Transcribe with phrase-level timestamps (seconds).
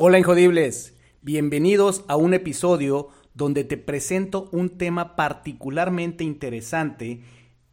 [0.00, 7.22] Hola Injodibles, bienvenidos a un episodio donde te presento un tema particularmente interesante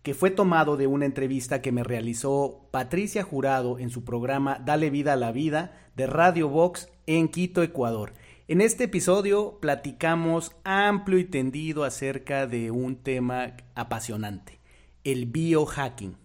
[0.01, 4.89] que fue tomado de una entrevista que me realizó Patricia Jurado en su programa Dale
[4.89, 8.13] vida a la vida de Radio Vox en Quito, Ecuador.
[8.47, 14.59] En este episodio platicamos amplio y tendido acerca de un tema apasionante,
[15.03, 16.24] el biohacking.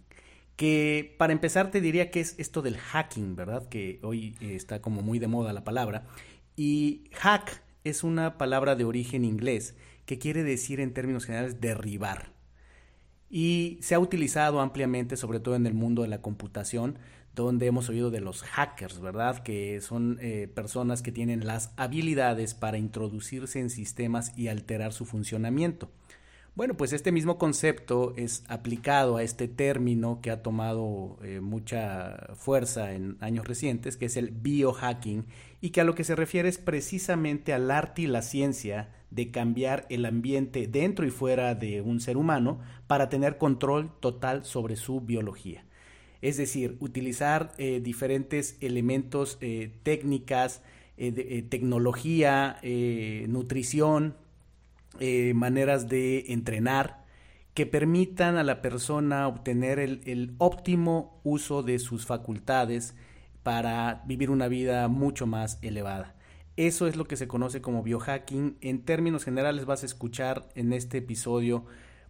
[0.61, 3.67] Que para empezar te diría que es esto del hacking, ¿verdad?
[3.71, 6.05] Que hoy eh, está como muy de moda la palabra.
[6.55, 12.35] Y hack es una palabra de origen inglés que quiere decir en términos generales derribar.
[13.31, 16.99] Y se ha utilizado ampliamente, sobre todo en el mundo de la computación,
[17.35, 19.43] donde hemos oído de los hackers, ¿verdad?
[19.43, 25.07] Que son eh, personas que tienen las habilidades para introducirse en sistemas y alterar su
[25.07, 25.91] funcionamiento.
[26.57, 32.35] Bueno, pues este mismo concepto es aplicado a este término que ha tomado eh, mucha
[32.35, 35.27] fuerza en años recientes, que es el biohacking,
[35.61, 39.31] y que a lo que se refiere es precisamente al arte y la ciencia de
[39.31, 44.75] cambiar el ambiente dentro y fuera de un ser humano para tener control total sobre
[44.75, 45.65] su biología.
[46.21, 50.63] Es decir, utilizar eh, diferentes elementos, eh, técnicas,
[51.49, 52.61] tecnología,
[53.27, 54.17] nutrición,
[54.99, 57.05] eh, maneras de entrenar
[57.55, 62.95] que permitan a la persona obtener el, óptimo uso de sus facultades
[63.43, 66.15] para vivir una vida mucho más elevada.
[66.57, 68.57] Eso es lo que se conoce como biohacking.
[68.61, 71.65] En términos generales vas a escuchar en este episodio,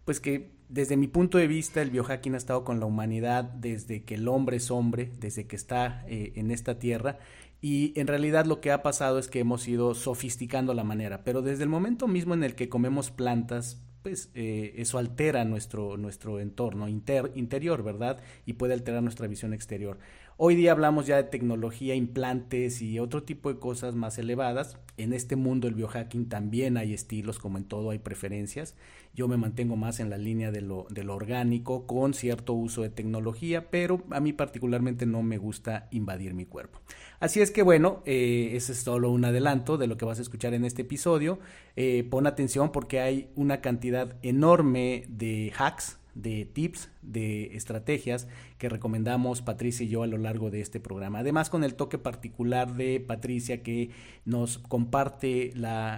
[0.05, 4.03] pues que desde mi punto de vista el biohacking ha estado con la humanidad desde
[4.03, 7.19] que el hombre es hombre, desde que está eh, en esta tierra
[7.61, 11.43] y en realidad lo que ha pasado es que hemos ido sofisticando la manera, pero
[11.43, 16.39] desde el momento mismo en el que comemos plantas, pues eh, eso altera nuestro, nuestro
[16.39, 18.19] entorno interior, ¿verdad?
[18.47, 19.99] Y puede alterar nuestra visión exterior.
[20.43, 24.79] Hoy día hablamos ya de tecnología, implantes y otro tipo de cosas más elevadas.
[24.97, 28.75] En este mundo el biohacking también hay estilos, como en todo hay preferencias.
[29.13, 32.81] Yo me mantengo más en la línea de lo, de lo orgánico, con cierto uso
[32.81, 36.79] de tecnología, pero a mí particularmente no me gusta invadir mi cuerpo.
[37.19, 40.23] Así es que bueno, eh, ese es solo un adelanto de lo que vas a
[40.23, 41.37] escuchar en este episodio.
[41.75, 48.27] Eh, pon atención porque hay una cantidad enorme de hacks, de tips, de estrategias
[48.57, 51.19] que recomendamos Patricia y yo a lo largo de este programa.
[51.19, 53.91] Además con el toque particular de Patricia que
[54.25, 55.53] nos comparte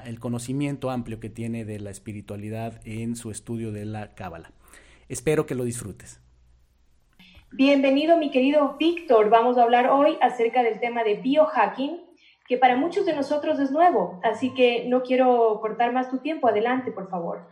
[0.06, 4.52] el conocimiento amplio que tiene de la espiritualidad en su estudio de la Cábala.
[5.10, 6.20] Espero que lo disfrutes.
[7.52, 9.30] Bienvenido mi querido Víctor.
[9.30, 12.02] Vamos a hablar hoy acerca del tema de biohacking,
[12.48, 16.48] que para muchos de nosotros es nuevo, así que no quiero cortar más tu tiempo.
[16.48, 17.48] Adelante, por favor.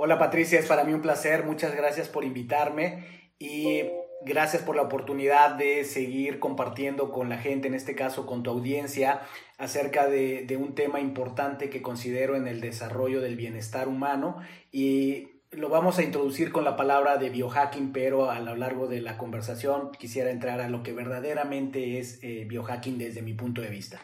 [0.00, 1.42] Hola Patricia, es para mí un placer.
[1.44, 3.04] Muchas gracias por invitarme
[3.36, 3.82] y
[4.24, 8.50] gracias por la oportunidad de seguir compartiendo con la gente, en este caso con tu
[8.50, 9.22] audiencia,
[9.56, 14.36] acerca de, un tema importante que considero en el desarrollo del bienestar humano
[14.70, 19.00] y lo vamos a introducir con la palabra de biohacking, pero a lo largo de
[19.00, 23.70] la conversación quisiera entrar a lo que verdaderamente es eh, biohacking desde mi punto de
[23.70, 24.00] vista.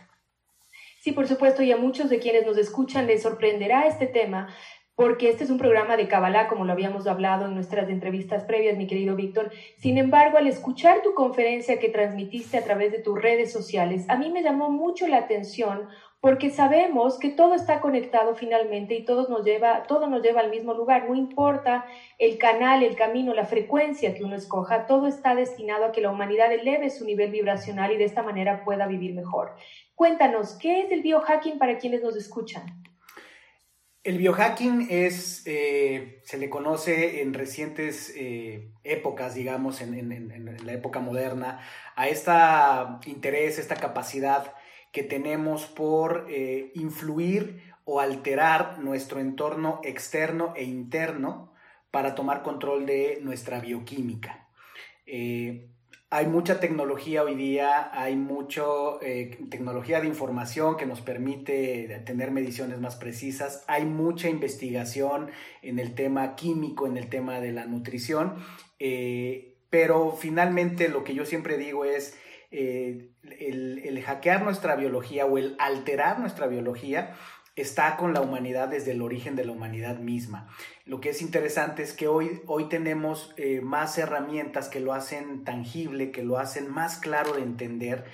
[0.99, 4.49] Sí, por supuesto, y a muchos de quienes nos escuchan les sorprenderá este tema,
[4.97, 8.77] porque este es un programa de Kabbalah, como lo habíamos hablado en nuestras entrevistas previas,
[8.77, 9.51] mi querido Víctor.
[9.79, 14.17] Sin embargo, al escuchar tu conferencia que transmitiste a través de tus redes sociales, a
[14.17, 15.89] mí me llamó mucho la atención
[16.21, 20.49] porque sabemos que todo está conectado finalmente y todo nos lleva, todo nos lleva al
[20.49, 21.85] mismo lugar, no importa
[22.19, 26.11] el canal, el camino, la frecuencia que uno escoja, todo está destinado a que la
[26.11, 29.55] humanidad eleve su nivel vibracional y de esta manera pueda vivir mejor.
[29.95, 32.65] Cuéntanos, ¿qué es el biohacking para quienes nos escuchan?
[34.05, 41.01] El biohacking es, eh, se le conoce en recientes eh, épocas, digamos, en, la época
[41.01, 41.61] moderna,
[41.97, 42.31] a este
[43.11, 44.53] interés, esta capacidad
[44.93, 51.55] que tenemos por eh, influir o alterar nuestro entorno externo e interno
[51.91, 54.49] para tomar control de nuestra bioquímica.
[56.15, 58.63] Hay mucha tecnología hoy día, hay mucha
[59.03, 65.31] eh, tecnología de información que nos permite tener mediciones más precisas, hay mucha investigación
[65.61, 68.37] en el tema químico, en el tema de la nutrición,
[69.71, 72.17] pero finalmente lo que yo siempre digo es,
[72.57, 77.17] eh, el, hackear nuestra biología o el alterar nuestra biología
[77.57, 80.49] está con la humanidad desde el origen de la humanidad misma.
[80.87, 85.45] Lo que es interesante es que hoy, hoy tenemos eh, más herramientas que lo hacen
[85.45, 88.05] tangible, que lo hacen más claro de entender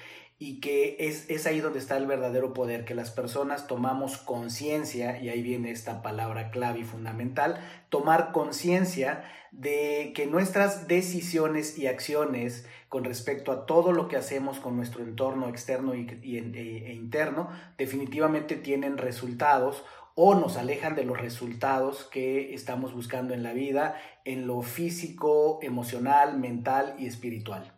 [0.43, 5.21] y que es, es, ahí donde está el verdadero poder, que las personas tomamos conciencia,
[5.21, 7.61] y ahí viene esta palabra clave y fundamental,
[7.91, 14.61] tomar conciencia de que nuestras decisiones y acciones con respecto a todo lo que hacemos
[14.61, 19.85] con nuestro entorno externo y, e, e interno definitivamente tienen resultados
[20.15, 25.59] o nos alejan de los resultados que estamos buscando en la vida, en lo físico,
[25.61, 27.75] emocional, mental y espiritual.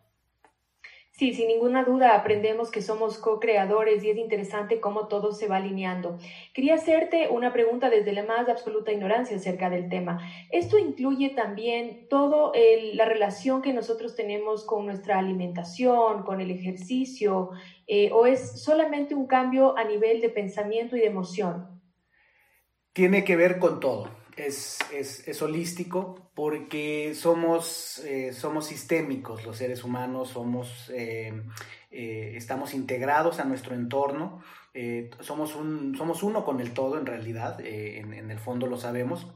[1.23, 5.59] Sí, sin ninguna duda aprendemos que somos co-creadores y es interesante cómo todo se va
[5.59, 6.19] alineando.
[6.53, 10.19] Quería hacerte una pregunta desde la más absoluta ignorancia acerca del tema.
[10.51, 12.51] ¿Esto incluye también toda
[12.95, 17.51] la relación que nosotros tenemos con nuestra alimentación, con el ejercicio,
[17.87, 21.81] eh, o es solamente un cambio a nivel de pensamiento y de emoción?
[22.93, 29.85] Tiene que ver con todo es, es, holístico porque somos, eh, somos sistémicos los seres
[29.85, 31.43] humanos, somos, eh,
[31.91, 34.43] eh, estamos integrados a nuestro entorno,
[35.21, 39.27] somos, un, somos uno con el todo en realidad, en, en el fondo lo sabemos.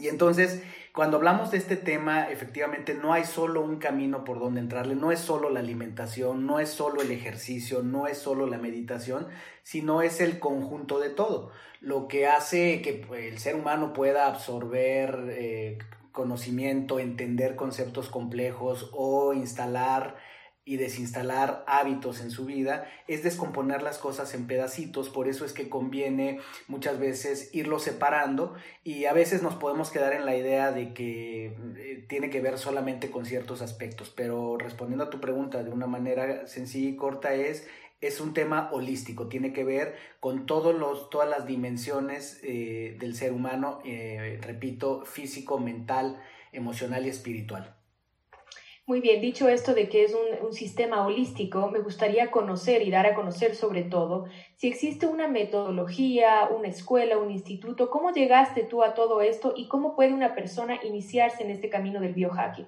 [0.00, 0.64] Y entonces,
[0.94, 5.10] cuando hablamos de este tema, efectivamente no hay solo un camino por donde entrarle, no
[5.10, 9.26] es solo la alimentación, no es solo el ejercicio, no es solo la meditación,
[9.64, 11.50] sino es el conjunto de todo,
[11.80, 15.78] lo que hace que pues, el ser humano pueda absorber eh,
[16.12, 20.14] conocimiento, entender conceptos complejos o instalar
[20.66, 25.52] y desinstalar hábitos en su vida es descomponer las cosas en pedacitos, por eso es
[25.52, 28.54] que conviene muchas veces irlo separando.
[28.82, 32.58] Y a veces nos podemos quedar en la idea de que eh, tiene que ver
[32.58, 37.34] solamente con ciertos aspectos, pero respondiendo a tu pregunta de una manera sencilla y corta
[37.34, 37.66] es
[38.00, 43.14] es un tema holístico, tiene que ver con todos los, todas las dimensiones eh, del
[43.14, 46.20] ser humano, eh, repito, físico, mental,
[46.52, 47.74] emocional y espiritual.
[48.86, 53.06] Muy bien, dicho esto de que es un, sistema holístico, me gustaría conocer y dar
[53.06, 54.26] a conocer sobre todo
[54.56, 59.68] si existe una metodología, una escuela, un instituto, ¿cómo llegaste tú a todo esto y
[59.68, 62.66] cómo puede una persona iniciarse en este camino del biohacking?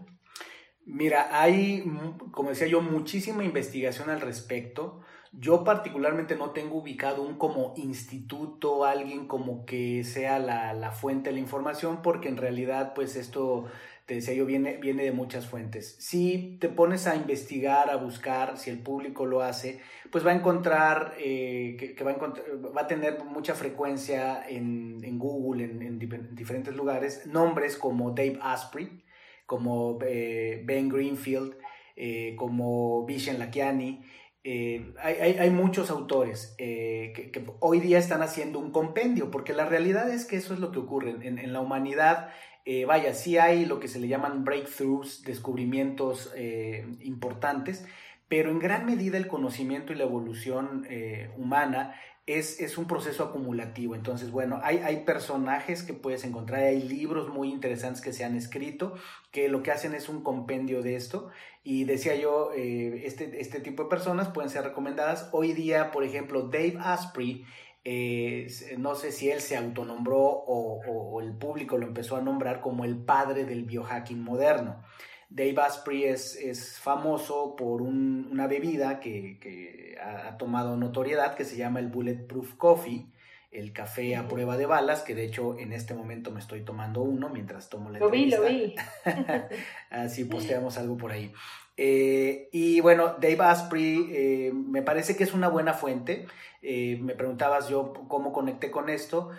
[0.86, 1.84] Mira, hay,
[2.30, 5.00] como decía yo, muchísima investigación al respecto.
[5.32, 11.28] Yo particularmente no tengo ubicado un como instituto, alguien como que sea la, la fuente
[11.28, 13.66] de la información, porque en realidad pues esto
[14.06, 15.96] te decía yo, viene, viene de muchas fuentes.
[15.98, 19.80] Si te pones a investigar, a buscar, si el público lo hace,
[20.12, 25.18] pues va a encontrar, eh, que, va, a va a tener mucha frecuencia en, en
[25.18, 29.02] Google, en, en, diferentes lugares, nombres como Dave Asprey,
[29.44, 31.56] como eh, Ben Greenfield,
[31.96, 34.04] eh, como Vishen Lakiani.
[34.44, 39.64] hay, hay, hay, muchos autores que, que, hoy día están haciendo un compendio, porque la
[39.64, 41.10] realidad es que eso es lo que ocurre.
[41.10, 42.30] En, en la humanidad
[42.68, 47.86] eh, vaya, sí hay lo que se le llaman breakthroughs, descubrimientos eh, importantes,
[48.28, 51.94] pero en gran medida el conocimiento y la evolución eh, humana
[52.26, 53.94] es, es, un proceso acumulativo.
[53.94, 58.34] Entonces, bueno, hay, hay, personajes que puedes encontrar, hay libros muy interesantes que se han
[58.34, 58.94] escrito,
[59.30, 61.30] que lo que hacen es un compendio de esto.
[61.62, 65.28] Y decía yo, este, este tipo de personas pueden ser recomendadas.
[65.30, 67.44] Hoy día, por ejemplo, Dave Asprey
[67.88, 72.84] eh, no sé si él se autonombró o, el público lo empezó a nombrar como
[72.84, 74.82] el padre del biohacking moderno.
[75.30, 81.86] Dave Asprey es, famoso por una bebida que, ha, tomado notoriedad que se llama el
[81.86, 83.06] Bulletproof Coffee,
[83.52, 87.02] el café a prueba de balas, que de hecho en este momento me estoy tomando
[87.02, 88.74] uno mientras tomo la lo Vi, lo vi.
[89.90, 91.32] Así posteamos algo por ahí.
[91.76, 96.26] Eh, y bueno, Dave Asprey eh, me parece que es una buena fuente.
[96.62, 99.30] Eh, me preguntabas yo cómo conecté con esto.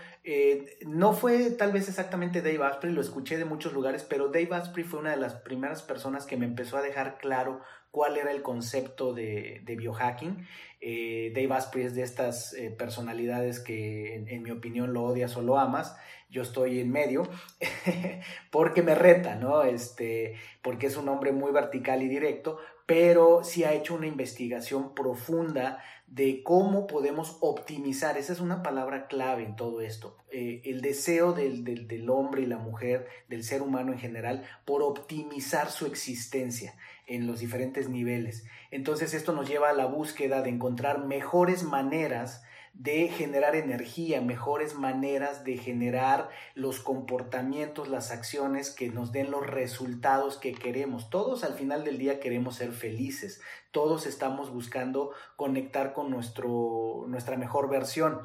[0.86, 4.86] no fue tal vez exactamente Dave Asprey, lo escuché de muchos lugares, pero Dave Asprey
[4.86, 8.44] fue una de las primeras personas que me empezó a dejar claro cuál era el
[8.44, 10.48] concepto de, biohacking.
[10.80, 15.98] Dave Asprey es de estas personalidades que en, mi opinión lo odias o lo amas
[16.30, 17.24] yo estoy en medio,
[18.52, 19.64] porque me reta, ¿no?
[19.64, 24.94] Este, porque es un hombre muy vertical y directo, pero sí ha hecho una investigación
[24.96, 30.80] profunda de cómo podemos optimizar, esa es una palabra clave en todo esto, eh, el
[30.80, 35.86] deseo del, del, hombre y la mujer, del ser humano en general, por optimizar su
[35.86, 36.76] existencia
[37.08, 38.46] en los diferentes niveles.
[38.72, 42.42] Entonces esto nos lleva a la búsqueda de encontrar mejores maneras
[42.80, 49.48] de generar energía, mejores maneras de generar los comportamientos, las acciones que nos den los
[49.48, 51.10] resultados que queremos.
[51.10, 53.42] Todos al final del día queremos ser felices,
[53.72, 58.22] todos estamos buscando conectar con nuestro, nuestra mejor versión.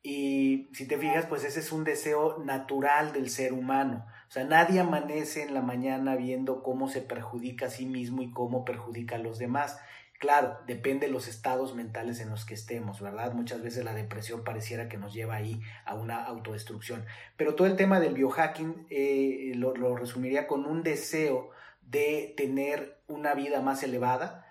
[0.00, 4.06] Y si te fijas, pues ese es un deseo natural del ser humano.
[4.28, 8.30] O sea, nadie amanece en la mañana viendo cómo se perjudica a sí mismo y
[8.30, 9.80] cómo perjudica a los demás.
[10.18, 13.32] Claro, depende de los estados mentales en los que estemos, ¿verdad?
[13.34, 17.04] Muchas veces la depresión pareciera que nos lleva ahí a una autodestrucción.
[17.36, 21.50] Pero todo el tema del biohacking eh, lo, resumiría con un deseo
[21.82, 24.44] de tener una vida más elevada,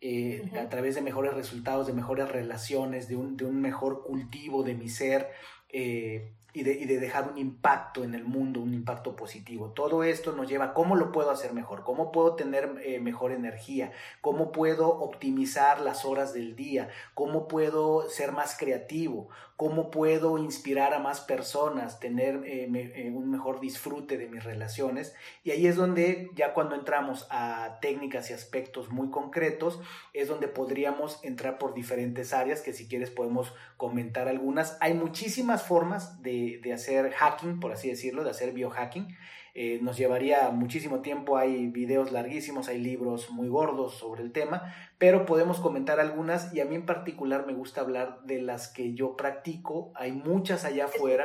[0.00, 4.62] eh, a través de mejores resultados, de mejores relaciones, de un, de un mejor cultivo
[4.62, 5.32] de mi ser,
[5.68, 9.70] eh, y de, dejar un impacto en el mundo, un impacto positivo.
[9.70, 13.30] Todo esto nos lleva a cómo lo puedo hacer mejor, cómo puedo tener eh, mejor
[13.30, 20.38] energía, cómo puedo optimizar las horas del día, cómo puedo ser más creativo, cómo puedo
[20.38, 25.16] inspirar a más personas, tener eh, eh, un mejor disfrute de mis relaciones.
[25.42, 29.80] Y ahí es donde ya cuando entramos a técnicas y aspectos muy concretos,
[30.12, 34.76] es donde podríamos entrar por diferentes áreas, que si quieres podemos comentar algunas.
[34.80, 39.16] Hay muchísimas formas de, de hacer hacking, por así decirlo, de hacer biohacking.
[39.54, 44.72] Eh, nos llevaría muchísimo tiempo, hay videos larguísimos, hay libros muy gordos sobre el tema,
[44.98, 48.94] pero podemos comentar algunas y a mí en particular me gusta hablar de las que
[48.94, 51.24] yo practico, hay muchas allá afuera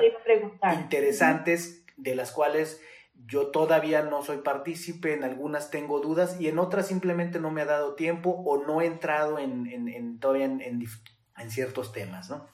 [0.73, 2.81] interesantes de las cuales
[3.27, 7.61] yo todavía no soy partícipe, en algunas tengo dudas y en otras simplemente no me
[7.61, 12.47] ha dado tiempo o no he entrado en, en, todavía en, en ciertos temas, ¿no?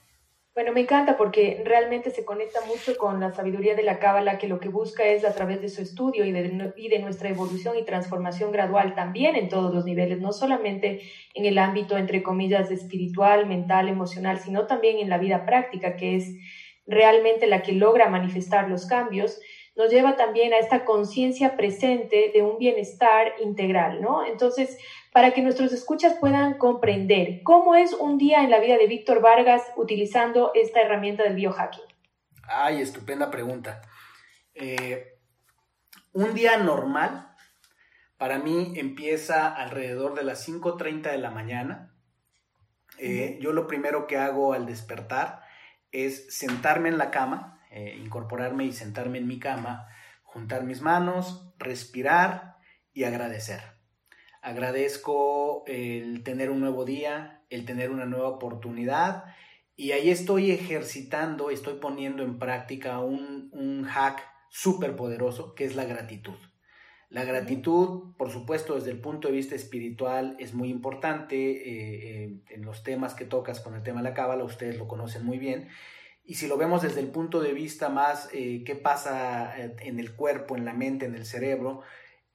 [0.52, 4.48] Bueno, me encanta porque realmente se conecta mucho con la sabiduría de la Cábala, que
[4.48, 7.78] lo que busca es a través de su estudio y de, y de nuestra evolución
[7.78, 11.02] y transformación gradual también en todos los niveles, no solamente
[11.34, 16.16] en el ámbito, entre comillas, espiritual, mental, emocional, sino también en la vida práctica, que
[16.16, 16.34] es
[16.84, 19.40] realmente la que logra manifestar los cambios
[19.76, 24.24] nos lleva también a esta conciencia presente de un bienestar integral, ¿no?
[24.26, 24.78] Entonces,
[25.12, 29.20] para que nuestros escuchas puedan comprender cómo es un día en la vida de Víctor
[29.20, 31.84] Vargas utilizando esta herramienta del biohacking.
[32.44, 33.80] Ay, estupenda pregunta.
[34.54, 35.18] Eh,
[36.12, 37.30] un día normal
[38.20, 41.94] para mí empieza alrededor de las 5.30 de la mañana.
[42.98, 45.42] Eh, yo lo primero que hago al despertar
[45.90, 49.88] es sentarme en la cama, eh, incorporarme y sentarme en mi cama,
[50.22, 52.56] juntar mis manos, respirar
[52.92, 53.60] y agradecer.
[54.42, 59.24] Agradezco el tener un nuevo día, el tener una nueva oportunidad
[59.76, 65.74] y ahí estoy ejercitando, estoy poniendo en práctica un, un hack súper poderoso que es
[65.74, 66.36] la gratitud.
[67.10, 71.34] La gratitud, por supuesto, desde el punto de vista espiritual es muy importante.
[71.34, 74.86] Eh, eh, en los temas que tocas con el tema de la cábala, ustedes lo
[74.86, 75.68] conocen muy bien.
[76.30, 80.14] Y si lo vemos desde el punto de vista más, eh, qué pasa en el
[80.14, 81.82] cuerpo, en la mente, en el cerebro,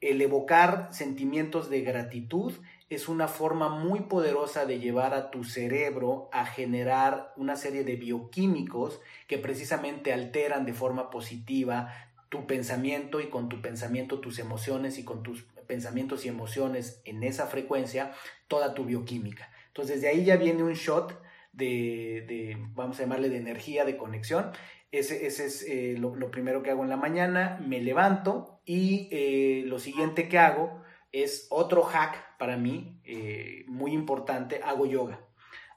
[0.01, 2.51] el evocar sentimientos de gratitud
[2.89, 7.95] es una forma muy poderosa de llevar a tu cerebro a generar una serie de
[7.95, 8.99] bioquímicos
[9.29, 11.93] que precisamente alteran de forma positiva
[12.27, 17.23] tu pensamiento y con tu pensamiento tus emociones y con tus pensamientos y emociones en
[17.23, 18.11] esa frecuencia
[18.49, 19.49] toda tu bioquímica.
[19.67, 21.17] Entonces de ahí ya viene un shot
[21.55, 24.51] de, vamos a llamarle, de energía, de conexión.
[24.91, 27.59] Ese, es eh, lo, primero que hago en la mañana.
[27.65, 30.81] Me levanto y eh, lo siguiente que hago
[31.11, 35.21] es otro hack para mí, eh, muy importante, hago yoga.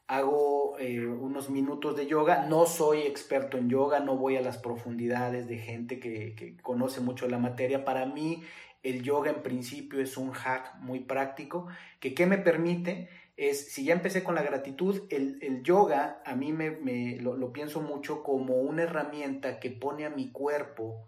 [0.08, 0.76] Hago
[1.20, 5.58] unos minutos de yoga, no soy experto en yoga, no voy a las profundidades de
[5.58, 7.84] gente que, que conoce mucho la materia.
[7.84, 8.42] Para mí
[8.82, 11.66] el yoga en principio es un hack muy práctico
[12.00, 13.08] que ¿qué me permite?
[13.38, 18.24] Es, si ya empecé con la gratitud, el, yoga a mí me, lo, pienso mucho
[18.24, 21.06] como una herramienta que pone a mi cuerpo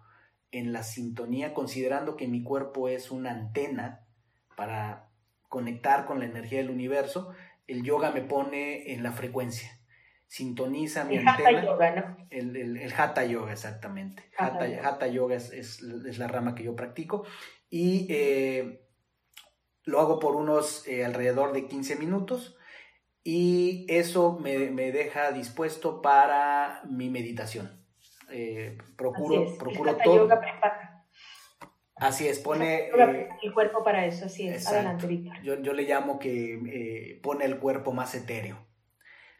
[0.49, 4.07] en la sintonía, considerando que mi cuerpo es una antena
[4.55, 5.09] para
[5.49, 7.33] conectar con la energía del universo,
[7.67, 9.69] el yoga me pone en la frecuencia,
[10.27, 11.49] sintoniza mi antena.
[11.49, 12.27] Hatha yoga, ¿no?
[12.29, 14.23] El, el, hatha yoga, exactamente.
[14.37, 17.25] Hatha, yoga, es, la rama que yo practico.
[17.69, 18.85] Y eh,
[19.83, 22.57] lo hago por unos eh, alrededor de 15 minutos
[23.23, 24.57] y eso me,
[24.91, 27.83] deja dispuesto para mi meditación.
[28.29, 30.29] Eh, procuro procuro todo.
[31.95, 32.89] Así es, pone...
[32.89, 34.67] Eh, el cuerpo para eso, así es.
[34.67, 35.39] Adelante, Víctor.
[35.43, 38.57] Yo, yo, le llamo que pone el cuerpo más etéreo.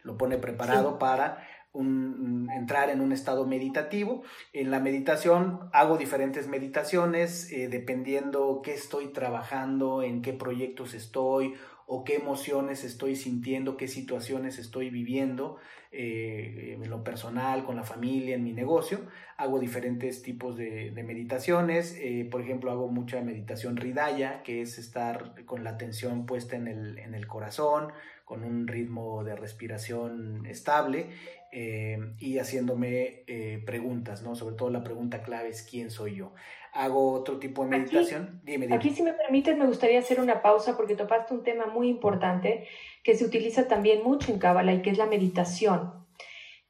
[0.04, 4.24] Lo pone preparado para entrar en un estado meditativo.
[4.54, 11.54] En la meditación hago diferentes meditaciones eh, dependiendo qué estoy trabajando, en qué proyectos estoy
[11.94, 15.58] o qué emociones estoy sintiendo, qué situaciones estoy viviendo
[15.92, 19.02] eh, en lo personal, con la familia, en mi negocio.
[19.36, 21.98] Hago diferentes tipos de, meditaciones.
[22.00, 26.70] Eh, por ejemplo, hago mucha meditación ridaya, que es estar con la atención puesta en
[26.70, 27.92] el, en el corazón,
[28.24, 31.10] con un ritmo de respiración estable
[31.52, 33.24] eh, y haciéndome
[33.66, 34.36] preguntas, ¿no?
[34.36, 36.34] Sobre todo la pregunta clave es ¿quién soy yo?
[36.74, 38.42] Hago otro tipo de meditación.
[38.42, 41.66] Aquí, dime, aquí si me permites, me gustaría hacer una pausa porque topaste un tema
[41.66, 42.68] muy importante
[43.04, 46.02] que se utiliza también mucho en Kabbalah y que es la meditación.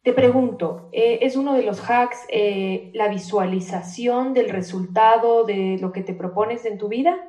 [0.04, 5.92] Te pregunto, eh, ¿es uno de los hacks eh, la visualización del resultado de lo
[5.92, 7.28] que te propones en tu vida?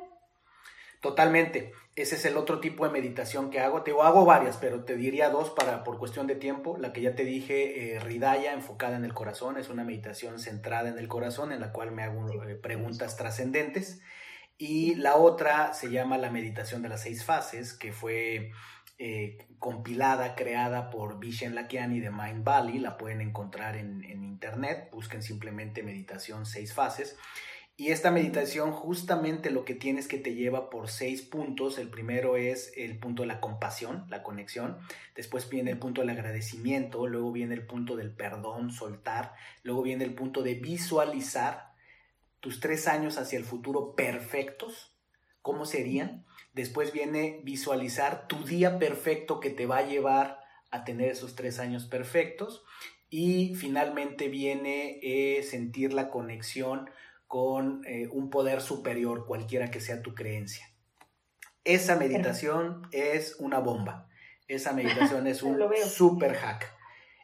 [0.99, 1.71] Totalmente.
[1.95, 3.83] Ese es el otro tipo de meditación que hago.
[3.83, 6.77] Te hago varias, pero te diría dos para por cuestión de tiempo.
[6.77, 10.89] La que ya te dije, eh, Ridaya, enfocada en el corazón, es una meditación centrada
[10.89, 12.27] en el corazón, en la cual me hago
[12.61, 14.01] preguntas trascendentes.
[14.57, 18.51] Y la otra se llama la meditación de las seis fases, que fue
[18.99, 25.21] eh, compilada, creada por Vishen Lakiani de Mind Valley, la pueden encontrar en, internet, busquen
[25.23, 27.17] simplemente meditación seis fases.
[27.75, 31.79] Y esta meditación justamente lo que tienes que te lleva por seis puntos.
[31.79, 34.77] El primero es el punto de la compasión, la conexión.
[35.15, 37.07] Después viene el punto del agradecimiento.
[37.07, 39.33] Luego viene el punto del perdón, soltar.
[39.63, 41.73] Luego viene el punto de visualizar
[42.41, 44.93] tus tres años hacia el futuro perfectos.
[45.41, 46.25] ¿Cómo serían?
[46.53, 50.39] Después viene visualizar tu día perfecto que te va a llevar
[50.69, 52.63] a tener esos tres años perfectos.
[53.09, 56.89] Y finalmente viene eh, sentir la conexión
[57.33, 60.69] con eh, un poder superior, cualquiera que sea tu creencia.
[61.63, 64.07] Esa meditación es una bomba.
[64.47, 65.57] Esa meditación es un
[65.89, 66.71] super hack.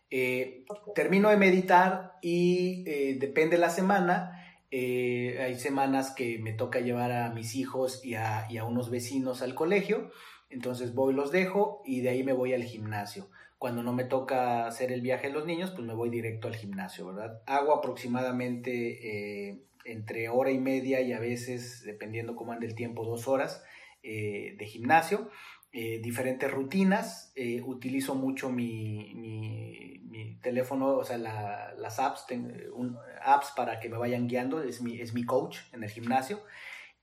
[0.09, 2.83] Eh, termino de meditar y
[3.19, 4.39] depende de la semana,
[4.71, 9.55] eh, hay semanas que me toca llevar a mis hijos y a, unos vecinos al
[9.55, 10.11] colegio,
[10.49, 13.29] entonces voy, los dejo y de ahí me voy al gimnasio.
[13.57, 16.55] Cuando no me toca hacer el viaje de los niños, pues me voy directo al
[16.55, 17.41] gimnasio, ¿verdad?
[17.45, 23.05] Hago aproximadamente eh, entre hora y media y a veces, dependiendo cómo ande el tiempo,
[23.05, 23.63] dos horas
[24.03, 25.29] eh, de gimnasio.
[25.71, 27.33] diferentes rutinas,
[27.63, 32.25] utilizo mucho mi, teléfono, o sea, las apps,
[33.21, 36.41] apps para que me vayan guiando, es mi, es mi coach en el gimnasio.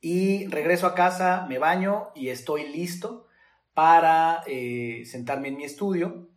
[0.01, 3.27] Y regreso a casa, me baño y estoy listo
[3.75, 6.29] para eh, sentarme en mi estudio.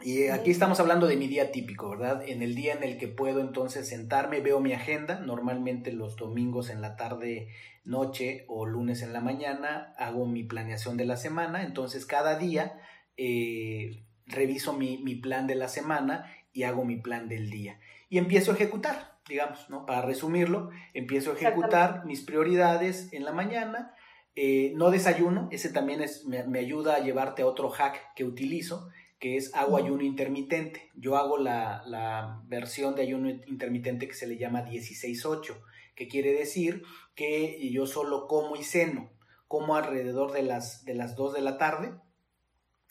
[0.00, 2.22] Y aquí estamos hablando de mi día típico, ¿verdad?
[2.26, 6.70] En el día en el que puedo entonces sentarme, veo mi agenda, normalmente los domingos
[6.70, 7.48] en la tarde,
[7.84, 12.80] noche o lunes en la mañana, hago mi planeación de la semana, entonces cada día
[13.16, 17.78] eh, reviso mi, plan de la semana y hago mi plan del día.
[18.08, 19.86] Y empiezo a ejecutar, digamos, ¿no?
[19.86, 23.94] Para resumirlo, empiezo a ejecutar mis prioridades en la mañana.
[24.34, 28.88] Eh, no desayuno, ese también es, me, ayuda a llevarte a otro hack que utilizo,
[29.22, 30.90] que es hago ayuno intermitente.
[30.96, 35.62] Yo hago la, la versión de ayuno intermitente que se le llama 16-8,
[35.94, 36.82] que quiere decir
[37.14, 39.12] que yo solo como y ceno.
[39.46, 41.92] Como alrededor de las, de las 2 de la tarde,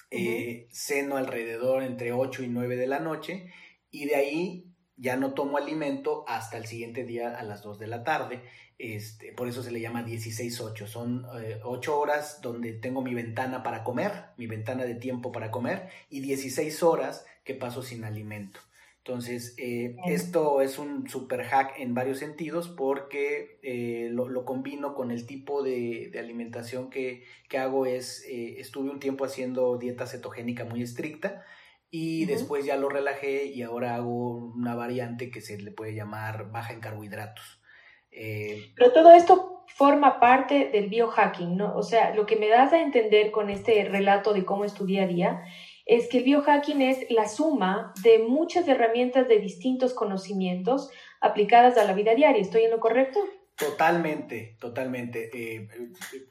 [0.09, 3.51] eh, ceno alrededor entre 8 y 9 de la noche
[3.89, 4.70] y de ahí
[5.01, 8.43] ya no tomo alimento hasta el siguiente día a las 2 de la tarde.
[8.77, 10.85] Este, por eso se le llama 16-8.
[10.85, 11.25] Son
[11.63, 15.89] 8 eh, horas donde tengo mi ventana para comer, mi ventana de tiempo para comer,
[16.09, 18.59] y 16 horas que paso sin alimento.
[19.03, 25.09] Entonces, eh, esto es un super hack en varios sentidos porque eh, lo, combino con
[25.09, 27.23] el tipo de, alimentación que,
[27.57, 27.87] hago.
[27.87, 31.43] Es, eh, estuve un tiempo haciendo dieta cetogénica muy estricta
[31.91, 36.49] y después ya lo relajé y ahora hago una variante que se le puede llamar
[36.49, 37.61] baja en carbohidratos.
[38.09, 41.75] Pero todo esto forma parte del biohacking, ¿no?
[41.75, 44.85] O sea, lo que me das a entender con este relato de cómo es tu
[44.85, 45.43] día a día
[45.85, 51.83] es que el biohacking es la suma de muchas herramientas de distintos conocimientos aplicadas a
[51.83, 52.41] la vida diaria.
[52.41, 53.19] ¿Estoy en lo correcto?
[53.61, 55.29] Totalmente, totalmente.
[55.33, 55.69] Eh,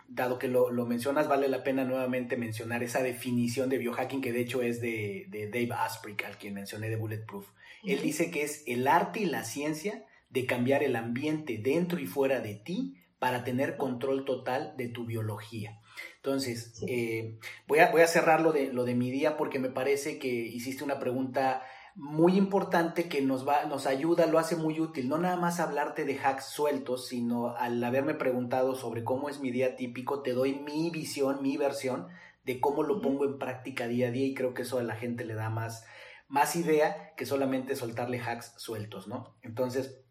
[0.08, 4.40] dado que lo, mencionas, vale la pena nuevamente mencionar esa definición de biohacking que de
[4.40, 7.46] hecho es de, Dave Asprey, al quien mencioné de Bulletproof.
[7.84, 12.06] Él dice que es el arte y la ciencia de cambiar el ambiente dentro y
[12.06, 15.78] fuera de ti para tener control total de tu biología.
[16.16, 17.38] Entonces, eh,
[17.68, 20.28] voy, a, voy a cerrar lo de, lo de mi día porque me parece que
[20.28, 21.62] hiciste una pregunta
[22.00, 25.06] muy importante que nos, va, nos ayuda, lo hace muy útil.
[25.06, 29.50] No nada más hablarte de hacks sueltos, sino al haberme preguntado sobre cómo es mi
[29.50, 32.08] día típico, te doy mi visión, mi versión
[32.44, 34.96] de cómo lo pongo en práctica día a día y creo que eso a la
[34.96, 35.84] gente le da más,
[36.26, 39.36] más idea que solamente soltarle hacks sueltos, ¿no?
[39.42, 40.02] Entonces,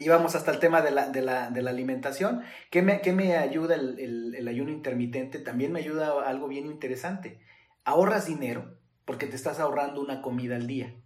[0.00, 2.42] Y vamos hasta el tema de la, de la, de la alimentación.
[2.72, 5.38] ¿Qué me, qué me ayuda el, el, ayuno intermitente?
[5.38, 7.38] También me ayuda algo bien interesante.
[7.84, 10.96] Ahorras dinero porque te estás ahorrando una comida al día.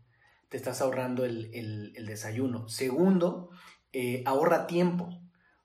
[0.54, 2.68] Te estás ahorrando el, desayuno.
[2.68, 3.50] Segundo,
[3.92, 5.20] eh, ahorra tiempo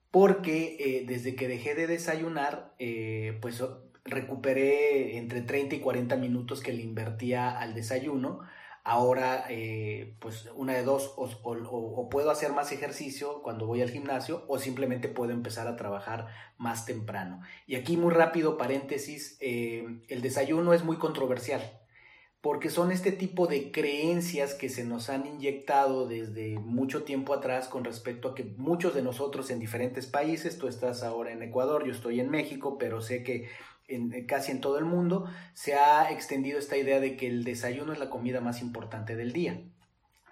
[0.09, 3.63] porque eh, desde que dejé de desayunar, eh, pues
[4.03, 8.39] recuperé entre 30 y 40 minutos que le invertía al desayuno
[8.83, 9.45] Ahora,
[10.19, 15.09] pues una de dos, o, puedo hacer más ejercicio cuando voy al gimnasio o simplemente
[15.09, 17.41] puedo empezar a trabajar más temprano.
[17.67, 21.78] Y aquí muy rápido, paréntesis, el desayuno es muy controversial
[22.41, 27.67] porque son este tipo de creencias que se nos han inyectado desde mucho tiempo atrás
[27.67, 31.85] con respecto a que muchos de nosotros en diferentes países, tú estás ahora en Ecuador,
[31.85, 33.49] yo estoy en México, pero sé que
[33.89, 37.91] en, casi en todo el mundo, se ha extendido esta idea de que el desayuno
[37.91, 39.61] es la comida más importante del día.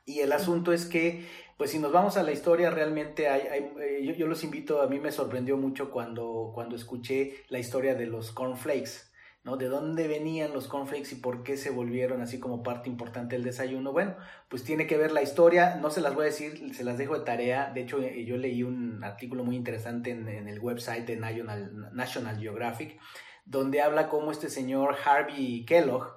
[0.05, 1.25] Y el asunto es que,
[1.57, 4.99] pues si nos vamos a la historia, realmente hay, eh, yo, los invito, a mí
[5.01, 9.11] me sorprendió mucho cuando, cuando escuché la historia de los cornflakes,
[9.47, 9.55] ¿no?
[9.55, 13.45] ¿De dónde venían los cornflakes y por qué se volvieron así como parte importante del
[13.45, 13.93] desayuno?
[13.93, 14.15] Bueno,
[14.49, 17.17] pues tiene que ver la historia, no se las voy a decir, se las dejo
[17.17, 17.71] de tarea.
[17.73, 22.37] De hecho, eh, yo leí un artículo muy interesante en, el website de National, National
[22.37, 22.99] Geographic
[23.45, 26.16] donde habla cómo este señor Harvey Kellogg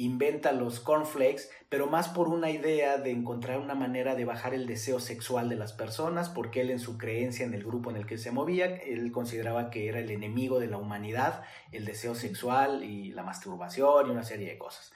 [0.00, 4.66] inventa los cornflakes, pero más por una idea de encontrar una manera de bajar el
[4.66, 8.06] deseo sexual de las personas, porque él en su creencia en el grupo en el
[8.06, 12.82] que se movía, él consideraba que era el enemigo de la humanidad, el deseo sexual
[12.82, 14.90] y la masturbación y una serie de cosas.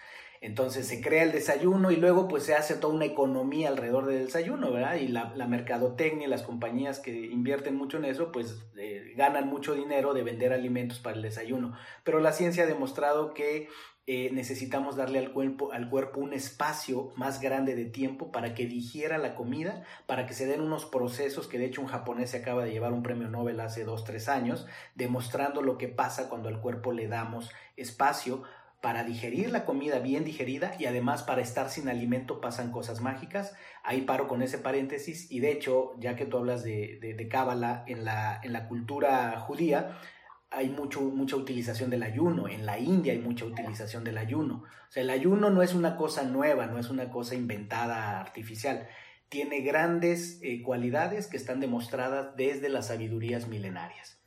[0.45, 4.27] Entonces se crea el desayuno y luego pues se hace toda una economía alrededor del
[4.27, 4.97] desayuno, ¿verdad?
[4.97, 9.75] Y la, mercadotecnia y las compañías que invierten mucho en eso pues eh, ganan mucho
[9.75, 11.75] dinero de vender alimentos para el desayuno.
[12.05, 13.69] Pero la ciencia ha demostrado que
[14.07, 18.67] eh, necesitamos darle al cuerpo, al cuerpo un espacio más grande de tiempo para que
[18.67, 22.37] digiera la comida, para que se den unos procesos que de hecho un japonés se
[22.37, 26.51] acaba de llevar un premio Nobel hace dos, tres años, demostrando lo que pasa cuando
[26.51, 28.43] al cuerpo le damos espacio
[28.83, 33.55] para digerir la comida bien digerida y además para estar sin alimento pasan cosas mágicas.
[33.83, 37.85] Ahí paro con ese paréntesis y de hecho, ya que tú hablas de, de, Cábala,
[37.87, 39.97] en la, en la cultura judía
[40.55, 44.64] hay mucho, mucha utilización del ayuno, en la India hay mucha utilización del ayuno.
[44.88, 48.87] O sea, el ayuno no es una cosa nueva, no es una cosa inventada artificial.
[49.29, 54.21] Tiene grandes eh, cualidades que están demostradas desde las sabidurías milenarias.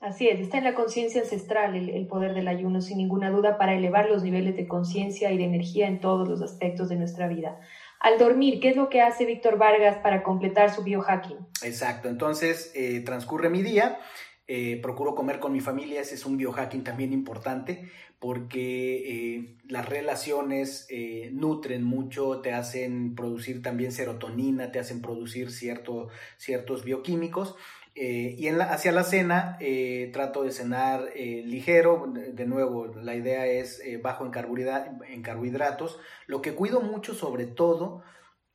[0.00, 3.74] Así es, está en la conciencia ancestral el, poder del ayuno, sin ninguna duda, para
[3.74, 7.58] elevar los niveles de conciencia y de energía en todos los aspectos de nuestra vida.
[8.00, 11.38] Al dormir, ¿qué es lo que hace Víctor Vargas para completar su biohacking?
[11.62, 13.98] Exacto, entonces eh, transcurre mi día,
[14.46, 19.86] eh, procuro comer con mi familia, ese es un biohacking también importante porque eh, las
[19.86, 20.88] relaciones
[21.32, 27.56] nutren mucho, te hacen producir también serotonina, te hacen producir cierto, ciertos bioquímicos
[27.96, 33.14] eh, y en hacia la cena eh, trato de cenar eh, ligero, de, nuevo la
[33.14, 36.00] idea es bajo en, carbohidratos.
[36.26, 38.02] Lo que cuido mucho sobre todo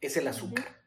[0.02, 0.79] es el azúcar.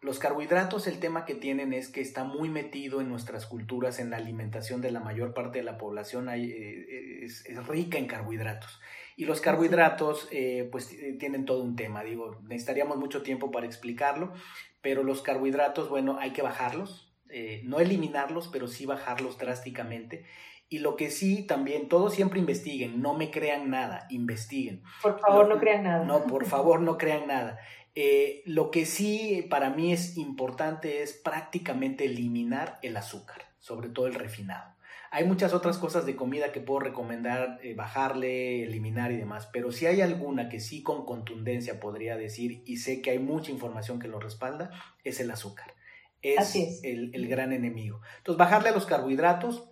[0.00, 4.10] Los carbohidratos, el tema que tienen es que está muy metido en nuestras culturas, en
[4.10, 8.80] la alimentación de la mayor parte de la población, es, es, rica en carbohidratos.
[9.16, 10.28] Y los carbohidratos,
[10.70, 14.32] pues tienen todo un tema, digo, necesitaríamos mucho tiempo para explicarlo,
[14.80, 20.24] pero los carbohidratos, bueno, hay que bajarlos, eh, no eliminarlos, pero sí bajarlos drásticamente.
[20.70, 24.82] Y lo que sí, también, todos siempre investiguen, no me crean nada, investiguen.
[25.02, 26.04] Por favor, no, crean nada.
[26.04, 27.58] No, por favor, no crean nada.
[27.94, 34.06] Eh, lo que sí para mí es importante es prácticamente eliminar el azúcar, sobre todo
[34.06, 34.76] el refinado.
[35.10, 39.72] Hay muchas otras cosas de comida que puedo recomendar eh, bajarle, eliminar y demás, pero
[39.72, 43.98] si hay alguna que sí con contundencia podría decir, y sé que hay mucha información
[43.98, 44.70] que lo respalda,
[45.04, 45.74] es el azúcar
[46.22, 48.00] es, El, gran enemigo.
[48.18, 49.70] Entonces, bajarle a los carbohidratos,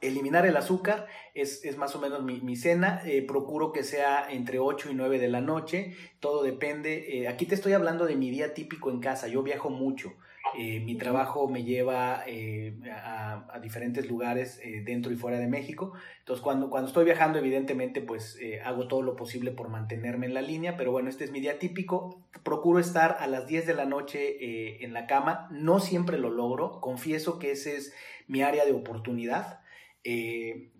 [0.00, 3.02] eliminar el azúcar es, más o menos mi, cena.
[3.04, 5.94] Eh, procuro que sea entre 8 y 9 de la noche.
[6.20, 7.18] Todo depende.
[7.18, 9.28] Eh, aquí te estoy hablando de mi día típico en casa.
[9.28, 10.14] Yo viajo mucho.
[10.56, 15.92] Eh, mi trabajo me lleva eh, a, diferentes lugares dentro y fuera de México.
[16.20, 20.42] Entonces, cuando, cuando estoy viajando, evidentemente, pues hago todo lo posible por mantenerme en la
[20.42, 20.76] línea.
[20.76, 22.22] Pero bueno, este es mi día típico.
[22.44, 25.48] Procuro estar a las 10 de la noche en la cama.
[25.50, 26.80] No siempre lo logro.
[26.80, 27.92] Confieso que ese es
[28.28, 29.60] mi área de oportunidad.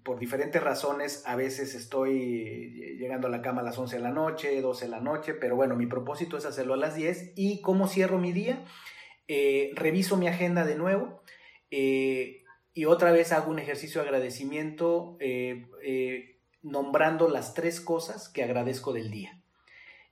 [0.03, 4.11] Por diferentes razones, a veces estoy llegando a la cama a las 11 de la
[4.11, 7.33] noche, 12 de la noche, pero bueno, mi propósito es hacerlo a las 10.
[7.35, 8.65] ¿Y cómo cierro mi día?
[9.29, 11.21] Eh, reviso mi agenda de nuevo
[11.73, 18.45] eh, y otra vez hago un ejercicio de agradecimiento eh, nombrando las tres cosas que
[18.45, 19.41] agradezco del día.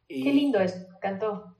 [0.08, 1.56] Qué lindo es, cantó.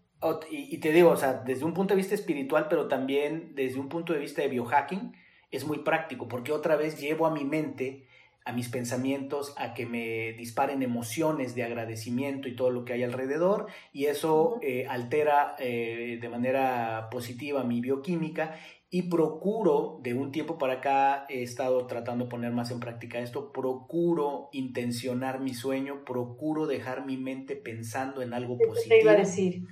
[0.51, 3.89] y, te digo, o sea, desde un punto de vista espiritual, pero también desde un
[3.89, 5.15] punto de vista de biohacking,
[5.57, 8.07] es muy práctico, porque otra vez llevo a mi mente,
[8.45, 13.03] a mis pensamientos, a que me disparen emociones de agradecimiento y todo lo que hay
[13.03, 18.57] alrededor, y eso eh, altera eh, de manera positiva mi bioquímica
[18.95, 23.19] y procuro, de un tiempo para acá he estado tratando de poner más en práctica
[23.19, 28.95] esto, procuro intencionar mi sueño, procuro dejar mi mente pensando en algo positivo.
[28.95, 29.63] Te iba a decir,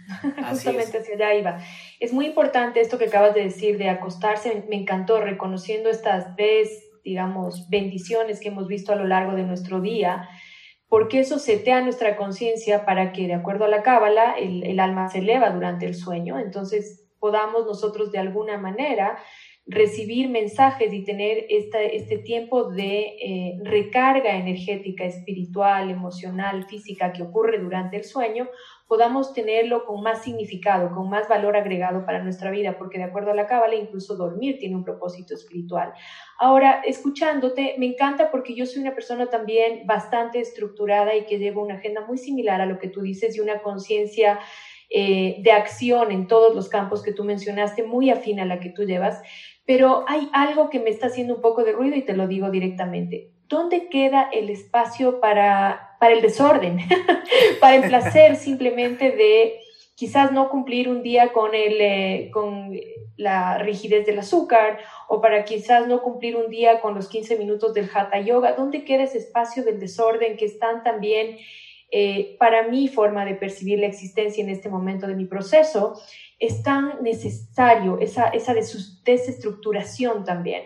[0.50, 1.58] justamente hacia allá iba.
[2.00, 6.90] Es muy importante esto que acabas de decir, de acostarse, me encantó reconociendo estas tres,
[7.04, 10.28] digamos, bendiciones que hemos visto a lo largo de nuestro día,
[10.88, 15.06] porque eso setea nuestra conciencia para que, de acuerdo a la cábala, el, el alma
[15.06, 16.40] se eleva durante el sueño.
[16.40, 19.16] Entonces, podamos nosotros de alguna manera
[19.64, 27.60] recibir mensajes y tener este tiempo de eh, recarga energética, espiritual, emocional, física que ocurre
[27.60, 28.48] durante el sueño,
[28.88, 33.30] podamos tenerlo con más significado, con más valor agregado para nuestra vida, porque de acuerdo
[33.30, 35.92] a la cábala, incluso dormir tiene un propósito espiritual.
[36.40, 41.62] Ahora, escuchándote, me encanta porque yo soy una persona también bastante estructurada y que llevo
[41.62, 44.40] una agenda muy similar a lo que tú dices y una conciencia
[44.94, 48.68] eh, de acción en todos los campos que tú mencionaste, muy afín a la que
[48.68, 49.22] tú llevas,
[49.64, 52.50] pero hay algo que me está haciendo un poco de ruido y te lo digo
[52.50, 53.30] directamente.
[53.48, 56.78] ¿Dónde queda el espacio para, para el desorden?
[57.60, 59.60] para el placer simplemente de
[59.94, 62.72] quizás no cumplir un día con, el, eh, con
[63.16, 64.78] la rigidez del azúcar
[65.08, 68.52] o para quizás no cumplir un día con los 15 minutos del hatha yoga.
[68.52, 71.38] ¿Dónde queda ese espacio del desorden que están también
[71.94, 76.00] eh, para mi forma de percibir la existencia en este momento de mi proceso,
[76.38, 80.62] es tan necesario esa, esa desestructuración también.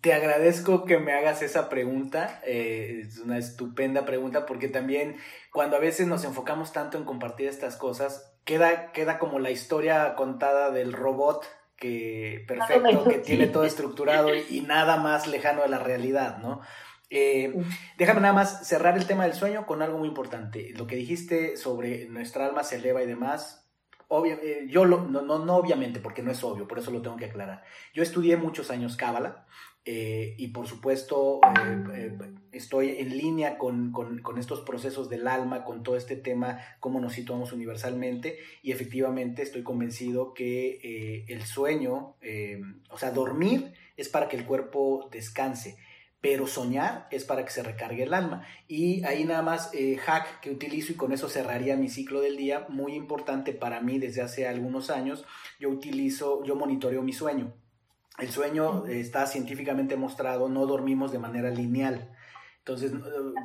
[0.00, 5.18] Te agradezco que me hagas esa pregunta, eh, es una estupenda pregunta porque también
[5.52, 10.16] cuando a veces nos enfocamos tanto en compartir estas cosas, queda, queda como la historia
[10.16, 15.78] contada del robot que perfecto, que tiene todo estructurado y nada más lejano de la
[15.78, 16.60] realidad, ¿no?
[17.10, 17.52] Eh,
[17.98, 20.72] déjame nada más cerrar el tema del sueño con algo muy importante.
[20.76, 23.68] Lo que dijiste sobre nuestra alma se eleva y demás.
[24.24, 27.62] Eh, yo no, no, obviamente, porque no es obvio, por eso lo tengo que aclarar.
[27.94, 29.46] Yo estudié muchos años Cábala
[29.84, 31.40] eh, y por supuesto
[32.50, 37.12] estoy en línea con, con, estos procesos del alma, con todo este tema, cómo nos
[37.12, 42.16] situamos universalmente y efectivamente estoy convencido que el sueño,
[42.90, 45.76] o sea, dormir es para que el cuerpo descanse
[46.20, 48.46] pero soñar es para que se recargue el alma.
[48.68, 52.36] Y ahí nada más eh, hack que utilizo y con eso cerraría mi ciclo del
[52.36, 55.24] día, muy importante para mí desde hace algunos años,
[55.58, 57.54] yo utilizo, yo monitoreo mi sueño.
[58.18, 62.14] El sueño está científicamente mostrado, no dormimos de manera lineal.
[62.58, 62.92] Entonces,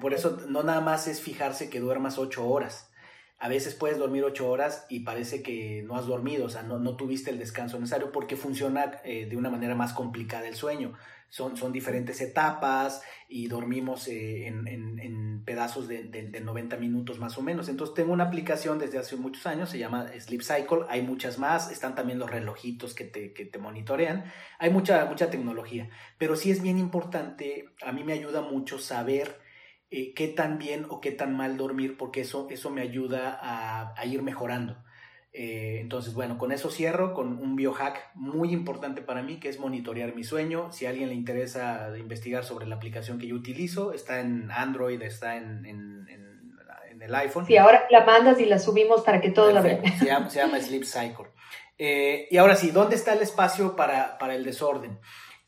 [0.02, 2.92] por eso no nada más es fijarse que duermas ocho horas.
[3.40, 6.80] A veces puedes dormir ocho horas y parece que no has dormido, o sea, no,
[6.80, 10.94] no tuviste el descanso necesario porque funciona eh, de una manera más complicada el sueño
[11.30, 17.38] son, son diferentes etapas y dormimos eh, en, en, pedazos de, de, 90 minutos más
[17.38, 17.70] o menos.
[17.70, 21.72] Entonces tengo una aplicación desde hace muchos años, se llama Sleep Cycle, hay muchas más,
[21.72, 24.26] están también los relojitos que te, que te monitorean,
[24.58, 29.40] hay mucha, mucha tecnología, pero sí es bien importante, a mí me ayuda mucho saber
[29.92, 33.94] eh, qué tan bien o qué tan mal dormir, porque eso, eso me ayuda a,
[33.96, 34.84] a ir mejorando.
[35.38, 39.60] Eh, entonces, bueno, con eso cierro con un biohack muy importante para mí, que es
[39.60, 40.72] monitorear mi sueño.
[40.72, 45.02] Si a alguien le interesa investigar sobre la aplicación que yo utilizo, está en Android,
[45.02, 45.66] está en,
[47.02, 47.46] el iPhone.
[47.46, 49.84] Sí, ahora la mandas y la subimos para que todos la vean.
[50.00, 51.28] Se llama, Sleep Cycle.
[51.78, 55.00] Eh, y ahora sí, ¿dónde está el espacio para, el desorden?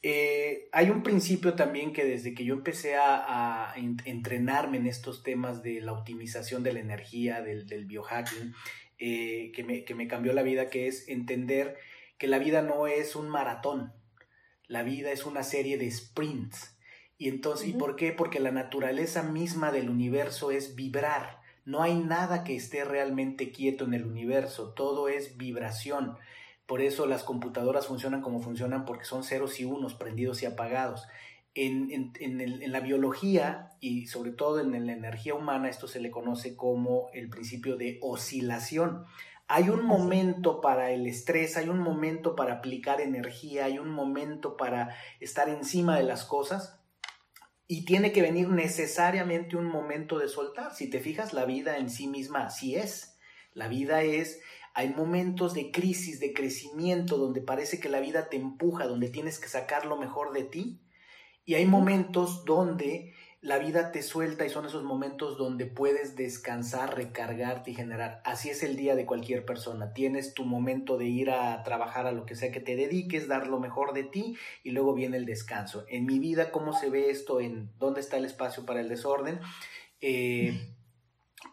[0.03, 3.73] Eh, hay un principio también que desde que yo empecé a,
[4.03, 8.53] entrenarme en estos temas de la optimización de la energía, del, del biohacking,
[8.99, 11.77] eh, que, me, que me cambió la vida, que es entender
[12.17, 13.93] que la vida no es un maratón,
[14.67, 16.77] la vida es una serie de sprints.
[17.17, 18.11] Y entonces, ¿y por qué?
[18.11, 21.41] Porque la naturaleza misma del universo es vibrar.
[21.65, 26.17] No hay nada que esté realmente quieto en el universo, todo es vibración.
[26.65, 31.07] Por eso las computadoras funcionan como funcionan porque son ceros y unos, prendidos y apagados
[31.57, 37.09] en, la biología y sobre todo en la energía humana, esto se le conoce como
[37.13, 39.05] el principio de oscilación.
[39.47, 44.55] Hay un momento para el estrés, hay un momento para aplicar energía, hay un momento
[44.55, 46.79] para estar encima de las cosas
[47.67, 50.75] y tiene que venir necesariamente un momento de soltar.
[50.75, 53.17] Si te fijas, la vida en sí misma así es.
[53.53, 54.41] La vida es,
[54.75, 59.39] hay momentos de crisis, de crecimiento, donde parece que la vida te empuja, donde tienes
[59.39, 60.81] que sacar lo mejor de ti
[61.47, 66.97] y hay momentos donde la vida te suelta y son esos momentos donde puedes descansar,
[66.97, 68.21] recargarte y generar.
[68.25, 69.93] Así es el día de cualquier persona.
[69.93, 73.47] Tienes tu momento de ir a trabajar a lo que sea que te dediques, dar
[73.47, 75.85] lo mejor de ti y luego viene el descanso.
[75.87, 77.39] En mi vida, ¿cómo se ve esto?
[77.39, 79.39] ¿En dónde está el espacio para el desorden?
[80.01, 80.75] Eh,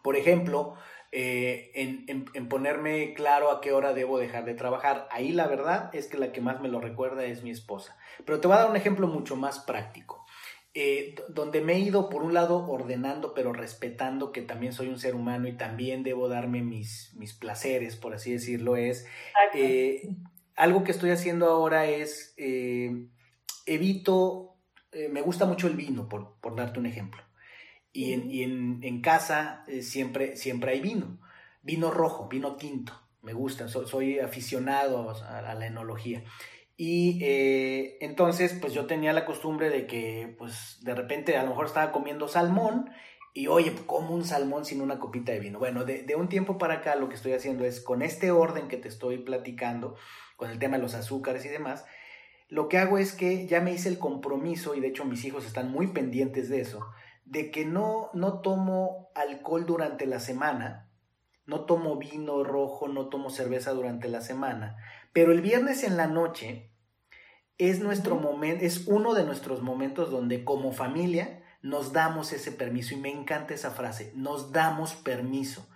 [0.03, 0.75] por ejemplo,
[1.17, 5.07] eh, en, en, ponerme claro a qué hora debo dejar de trabajar.
[5.11, 7.97] Ahí la verdad es que la que más me lo recuerda es mi esposa.
[8.25, 10.25] Pero te voy a dar un ejemplo mucho más práctico.
[10.73, 14.99] Eh, donde me he ido por un lado ordenando pero respetando que también soy un
[14.99, 19.07] ser humano y también debo darme mis, mis placeres, por así decirlo, es
[19.53, 20.09] eh,
[20.57, 22.35] algo que estoy haciendo ahora es
[23.65, 24.57] evito,
[25.11, 27.23] me gusta mucho el vino, por, por darte un ejemplo,
[27.95, 31.17] y en, y en, en casa siempre, siempre hay vino,
[31.63, 36.23] vino rojo, vino tinto, me gusta, soy aficionado a la enología.
[36.77, 41.49] Y eh, entonces, pues yo tenía la costumbre de que, pues de repente a lo
[41.49, 42.89] mejor estaba comiendo salmón
[43.33, 45.57] y oye, como un salmón sin una copita de vino.
[45.57, 48.67] Bueno, de, de, un tiempo para acá lo que estoy haciendo es con este orden
[48.67, 49.95] que te estoy platicando,
[50.35, 51.85] con el tema de los azúcares y demás,
[52.49, 55.45] lo que hago es que ya me hice el compromiso, y de hecho mis hijos
[55.45, 56.85] están muy pendientes de eso,
[57.25, 60.89] de que no, no tomo alcohol durante la semana,
[61.45, 64.77] no tomo vino rojo, no tomo cerveza durante la semana,
[65.13, 66.71] pero el viernes en la noche
[67.57, 72.93] es nuestro momento, es uno de nuestros momentos donde como familia nos damos ese permiso
[72.93, 75.67] y me encanta esa frase, nos damos permiso.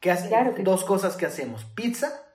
[0.00, 0.30] ¿Qué hace?
[0.62, 2.26] Dos cosas que hacemos, pizza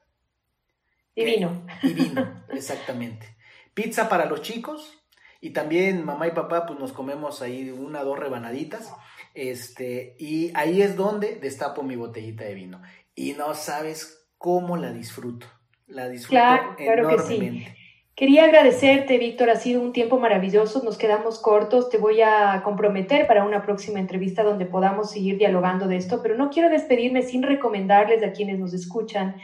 [1.15, 1.65] y vino.
[1.81, 3.35] Y vino, exactamente.
[3.73, 5.04] Pizza para los chicos
[5.45, 8.91] y también mamá y papá pues nos comemos ahí una dos rebanaditas.
[9.36, 12.81] Este, y ahí es donde destapo mi botellita de vino
[13.13, 15.45] y no sabes cómo la disfruto.
[15.86, 17.67] La disfruto claro, claro Que sí.
[18.15, 23.27] Quería agradecerte, Víctor, ha sido un tiempo maravilloso, nos quedamos cortos, te voy a comprometer
[23.27, 27.43] para una próxima entrevista donde podamos seguir dialogando de esto, pero no quiero despedirme sin
[27.43, 29.36] recomendarles a quienes nos escuchan.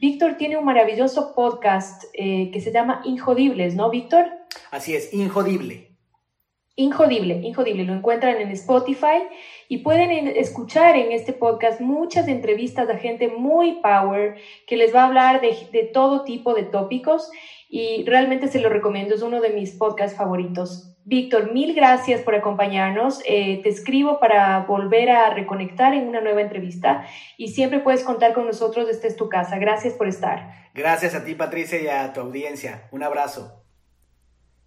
[0.00, 4.26] Víctor tiene un maravilloso podcast eh, que se llama Injodibles, ¿no, Víctor?
[4.70, 5.88] Así es, Injodible.
[6.76, 7.82] Injodible, Injodible.
[7.82, 9.24] Lo encuentran en Spotify
[9.68, 14.36] y pueden escuchar en este podcast muchas entrevistas de gente muy power
[14.68, 17.28] que les va a hablar de, todo tipo de tópicos
[17.68, 19.16] y realmente se lo recomiendo.
[19.16, 20.96] Es uno de mis podcasts favoritos.
[21.08, 23.22] Víctor, mil gracias por acompañarnos.
[23.24, 27.06] Eh, te escribo para volver a reconectar en una nueva entrevista
[27.38, 28.90] y siempre puedes contar con nosotros.
[28.90, 29.56] Esta es tu casa.
[29.56, 30.68] Gracias por estar.
[30.74, 32.90] Gracias a ti, Patricia, y a tu audiencia.
[32.92, 33.64] Un abrazo.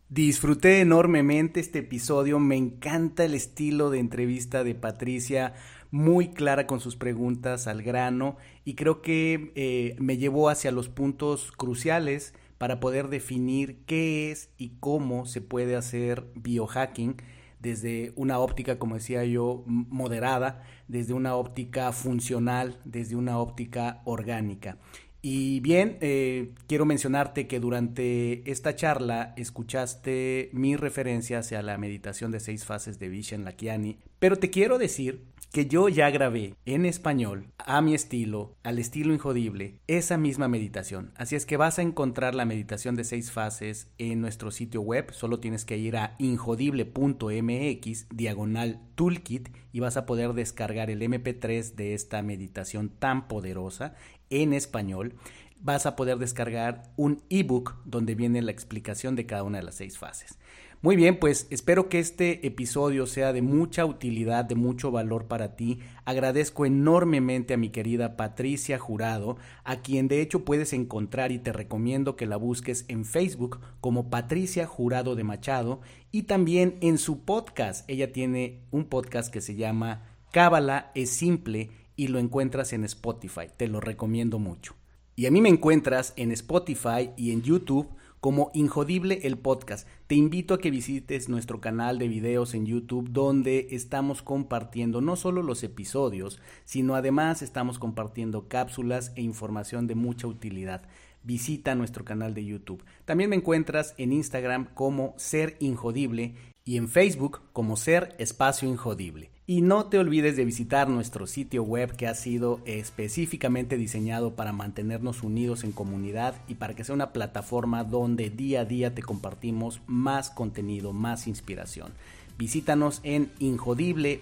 [0.10, 5.54] Disfruté enormemente este episodio, me encanta el estilo de entrevista de Patricia,
[5.92, 10.90] muy clara con sus preguntas al grano y creo que eh, me llevó hacia los
[10.90, 17.16] puntos cruciales para poder definir qué es y cómo se puede hacer biohacking
[17.60, 24.78] desde una óptica, como decía yo, moderada, desde una óptica funcional, desde una óptica orgánica.
[25.24, 32.30] Y bien, eh, quiero mencionarte que durante esta charla escuchaste mi referencia hacia la meditación
[32.30, 36.86] de seis fases de Vishen Lakiani, pero te quiero decir que yo ya grabé en
[36.86, 41.12] español, a mi estilo, al estilo injodible, esa misma meditación.
[41.18, 45.12] Así es que vas a encontrar la meditación de seis fases en nuestro sitio web.
[45.12, 51.76] Solo tienes que ir a injodible.mx, diagonal toolkit, y vas a poder descargar el MP3
[51.76, 53.96] de esta meditación tan poderosa
[54.30, 55.16] en español,
[55.60, 59.76] vas a poder descargar un ebook donde viene la explicación de cada una de las
[59.76, 60.38] seis fases.
[60.84, 65.56] Muy bien, pues espero que este episodio sea de mucha utilidad, de mucho valor para
[65.56, 65.78] ti.
[66.06, 71.54] Agradezco enormemente a mi querida Patricia Jurado, a quien de hecho puedes encontrar y te
[71.54, 77.26] recomiendo que la busques en Facebook como Patricia Jurado de Machado y también en su
[77.26, 77.88] podcast.
[77.88, 83.50] Ella tiene un podcast que se llama Cábala es simple y lo encuentras en Spotify.
[83.56, 84.74] Te lo recomiendo mucho.
[85.16, 87.88] Y a mí me encuentras en Spotify y en YouTube
[88.22, 89.88] como Injodible el Podcast.
[90.06, 95.16] Te invito a que visites nuestro canal de videos en YouTube donde estamos compartiendo no
[95.16, 100.84] solo los episodios, sino además estamos compartiendo cápsulas e información de mucha utilidad.
[101.24, 102.84] Visita nuestro canal de YouTube.
[103.06, 109.32] También me encuentras en Instagram como Ser Injodible y en Facebook como Ser Espacio Injodible.
[109.48, 114.54] Y no te olvides de visitar nuestro sitio web que ha sido específicamente diseñado para
[114.54, 119.02] mantenernos unidos en comunidad y para que sea una plataforma donde día a día te
[119.02, 121.92] compartimos más contenido, más inspiración.
[122.38, 124.22] Visítanos en injodible.mx.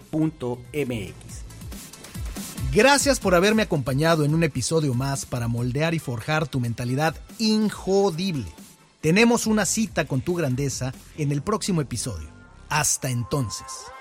[2.73, 8.47] Gracias por haberme acompañado en un episodio más para moldear y forjar tu mentalidad injodible.
[9.01, 12.38] Tenemos una cita con tu grandeza en el próximo episodio.
[12.69, 13.91] Hasta entonces.